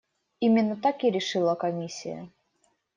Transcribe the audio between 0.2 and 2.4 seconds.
Именно так и решила комиссия.